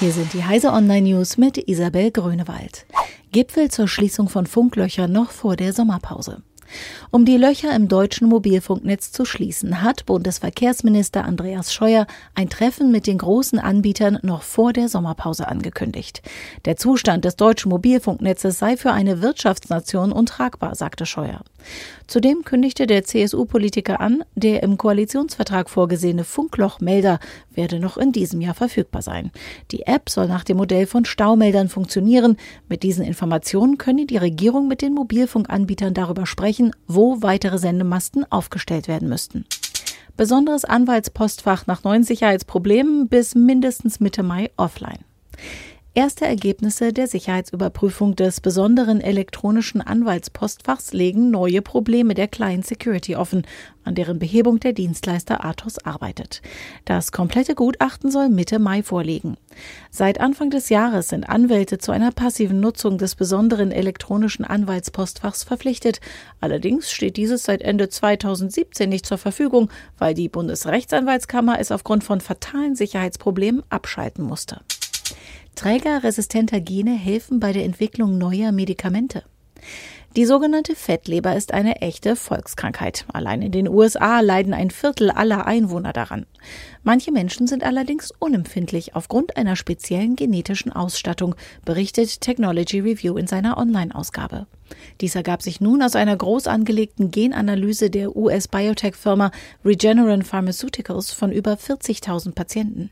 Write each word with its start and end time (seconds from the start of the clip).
Hier 0.00 0.12
sind 0.12 0.32
die 0.32 0.42
Heise 0.42 0.72
Online 0.72 1.10
News 1.10 1.36
mit 1.36 1.58
Isabel 1.68 2.10
Grönewald. 2.10 2.86
Gipfel 3.32 3.70
zur 3.70 3.86
Schließung 3.86 4.30
von 4.30 4.46
Funklöchern 4.46 5.12
noch 5.12 5.30
vor 5.30 5.56
der 5.56 5.74
Sommerpause. 5.74 6.42
Um 7.10 7.24
die 7.24 7.36
Löcher 7.36 7.74
im 7.74 7.88
deutschen 7.88 8.28
Mobilfunknetz 8.28 9.12
zu 9.12 9.24
schließen, 9.24 9.82
hat 9.82 10.06
Bundesverkehrsminister 10.06 11.24
Andreas 11.24 11.72
Scheuer 11.72 12.06
ein 12.34 12.48
Treffen 12.48 12.90
mit 12.90 13.06
den 13.06 13.18
großen 13.18 13.58
Anbietern 13.58 14.18
noch 14.22 14.42
vor 14.42 14.72
der 14.72 14.88
Sommerpause 14.88 15.48
angekündigt. 15.48 16.22
Der 16.64 16.76
Zustand 16.76 17.24
des 17.24 17.36
deutschen 17.36 17.70
Mobilfunknetzes 17.70 18.58
sei 18.58 18.76
für 18.76 18.92
eine 18.92 19.22
Wirtschaftsnation 19.22 20.12
untragbar, 20.12 20.74
sagte 20.74 21.06
Scheuer. 21.06 21.42
Zudem 22.06 22.42
kündigte 22.42 22.86
der 22.86 23.04
CSU-Politiker 23.04 24.00
an, 24.00 24.24
der 24.34 24.62
im 24.62 24.76
Koalitionsvertrag 24.76 25.70
vorgesehene 25.70 26.24
Funklochmelder 26.24 27.20
werde 27.54 27.78
noch 27.78 27.96
in 27.96 28.10
diesem 28.10 28.40
Jahr 28.40 28.54
verfügbar 28.54 29.02
sein. 29.02 29.30
Die 29.70 29.86
App 29.86 30.10
soll 30.10 30.26
nach 30.26 30.42
dem 30.42 30.56
Modell 30.56 30.86
von 30.86 31.04
Staumeldern 31.04 31.68
funktionieren. 31.68 32.36
Mit 32.68 32.82
diesen 32.82 33.04
Informationen 33.04 33.78
könne 33.78 34.06
die 34.06 34.16
Regierung 34.16 34.66
mit 34.66 34.82
den 34.82 34.94
Mobilfunkanbietern 34.94 35.94
darüber 35.94 36.26
sprechen, 36.26 36.59
wo 36.86 37.22
weitere 37.22 37.58
Sendemasten 37.58 38.30
aufgestellt 38.30 38.88
werden 38.88 39.08
müssten. 39.08 39.46
Besonderes 40.16 40.64
Anwaltspostfach 40.64 41.66
nach 41.66 41.82
neuen 41.82 42.02
Sicherheitsproblemen 42.04 43.08
bis 43.08 43.34
mindestens 43.34 44.00
Mitte 44.00 44.22
Mai 44.22 44.50
offline. 44.56 45.04
Erste 45.92 46.24
Ergebnisse 46.24 46.92
der 46.92 47.08
Sicherheitsüberprüfung 47.08 48.14
des 48.14 48.40
besonderen 48.40 49.00
elektronischen 49.00 49.80
Anwaltspostfachs 49.80 50.92
legen 50.92 51.32
neue 51.32 51.62
Probleme 51.62 52.14
der 52.14 52.28
Client 52.28 52.64
Security 52.64 53.16
offen, 53.16 53.44
an 53.82 53.96
deren 53.96 54.20
Behebung 54.20 54.60
der 54.60 54.72
Dienstleister 54.72 55.44
Athos 55.44 55.78
arbeitet. 55.78 56.42
Das 56.84 57.10
komplette 57.10 57.56
Gutachten 57.56 58.12
soll 58.12 58.28
Mitte 58.28 58.60
Mai 58.60 58.84
vorliegen. 58.84 59.36
Seit 59.90 60.20
Anfang 60.20 60.50
des 60.50 60.68
Jahres 60.68 61.08
sind 61.08 61.28
Anwälte 61.28 61.78
zu 61.78 61.90
einer 61.90 62.12
passiven 62.12 62.60
Nutzung 62.60 62.96
des 62.96 63.16
besonderen 63.16 63.72
elektronischen 63.72 64.44
Anwaltspostfachs 64.44 65.42
verpflichtet. 65.42 66.00
Allerdings 66.40 66.92
steht 66.92 67.16
dieses 67.16 67.42
seit 67.42 67.62
Ende 67.62 67.88
2017 67.88 68.88
nicht 68.88 69.06
zur 69.06 69.18
Verfügung, 69.18 69.70
weil 69.98 70.14
die 70.14 70.28
Bundesrechtsanwaltskammer 70.28 71.58
es 71.58 71.72
aufgrund 71.72 72.04
von 72.04 72.20
fatalen 72.20 72.76
Sicherheitsproblemen 72.76 73.64
abschalten 73.70 74.22
musste. 74.24 74.60
Trägerresistenter 75.60 76.58
Gene 76.58 76.92
helfen 76.92 77.38
bei 77.38 77.52
der 77.52 77.66
Entwicklung 77.66 78.16
neuer 78.16 78.50
Medikamente. 78.50 79.24
Die 80.16 80.24
sogenannte 80.24 80.74
Fettleber 80.74 81.36
ist 81.36 81.52
eine 81.52 81.82
echte 81.82 82.16
Volkskrankheit. 82.16 83.04
Allein 83.12 83.42
in 83.42 83.52
den 83.52 83.68
USA 83.68 84.20
leiden 84.20 84.54
ein 84.54 84.70
Viertel 84.70 85.10
aller 85.10 85.46
Einwohner 85.46 85.92
daran. 85.92 86.24
Manche 86.82 87.12
Menschen 87.12 87.46
sind 87.46 87.62
allerdings 87.62 88.10
unempfindlich 88.10 88.96
aufgrund 88.96 89.36
einer 89.36 89.54
speziellen 89.54 90.16
genetischen 90.16 90.72
Ausstattung, 90.72 91.34
berichtet 91.62 92.22
Technology 92.22 92.80
Review 92.80 93.18
in 93.18 93.26
seiner 93.26 93.58
Online-Ausgabe. 93.58 94.46
Dies 95.00 95.14
ergab 95.14 95.42
sich 95.42 95.60
nun 95.60 95.82
aus 95.82 95.96
einer 95.96 96.16
groß 96.16 96.46
angelegten 96.46 97.10
Genanalyse 97.10 97.90
der 97.90 98.16
US-Biotech-Firma 98.16 99.30
Regeneron 99.64 100.22
Pharmaceuticals 100.22 101.12
von 101.12 101.32
über 101.32 101.54
40.000 101.54 102.34
Patienten. 102.34 102.90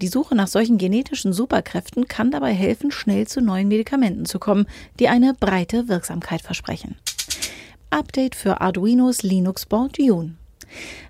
Die 0.00 0.08
Suche 0.08 0.34
nach 0.34 0.48
solchen 0.48 0.78
genetischen 0.78 1.32
Superkräften 1.32 2.08
kann 2.08 2.30
dabei 2.30 2.52
helfen, 2.52 2.90
schnell 2.90 3.26
zu 3.26 3.40
neuen 3.40 3.68
Medikamenten 3.68 4.26
zu 4.26 4.38
kommen, 4.38 4.66
die 4.98 5.08
eine 5.08 5.34
breite 5.34 5.88
Wirksamkeit 5.88 6.42
versprechen. 6.42 6.96
Update 7.90 8.34
für 8.34 8.60
Arduinos 8.60 9.22
Linux 9.22 9.66
Board 9.66 9.98
June. 9.98 10.34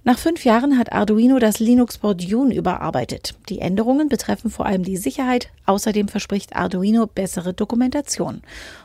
Nach 0.03 0.19
fünf 0.19 0.45
Jahren 0.45 0.79
hat 0.79 0.93
Arduino 0.93 1.39
das 1.39 1.61
Linux-Board 1.61 2.23
June 2.23 2.55
überarbeitet. 2.55 3.35
Die 3.49 3.61
Änderungen 3.61 4.09
betreffen 4.09 4.51
vor 4.51 4.67
allem 4.67 4.83
die 4.83 4.97
Sicherheit. 4.97 5.49
Außerdem 5.67 6.09
verspricht 6.09 6.55
Arduino 6.55 7.07
bessere 7.07 7.55
Dokumentation. 7.55 8.43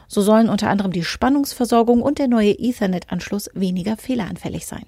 So 0.07 0.21
sollen 0.21 0.49
unter 0.49 0.69
anderem 0.69 0.91
die 0.91 1.03
Spannungsversorgung 1.03 2.01
und 2.01 2.19
der 2.19 2.27
neue 2.27 2.51
Ethernet-Anschluss 2.51 3.49
weniger 3.53 3.97
fehleranfällig 3.97 4.65
sein. 4.65 4.85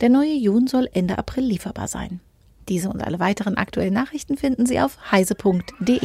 Der 0.00 0.10
neue 0.10 0.34
June 0.34 0.68
soll 0.68 0.88
Ende 0.92 1.18
April 1.18 1.44
lieferbar 1.44 1.88
sein. 1.88 2.20
Diese 2.68 2.88
und 2.88 3.02
alle 3.02 3.18
weiteren 3.18 3.56
aktuellen 3.56 3.94
Nachrichten 3.94 4.36
finden 4.36 4.66
Sie 4.66 4.80
auf 4.80 4.98
heise.de. 5.10 6.00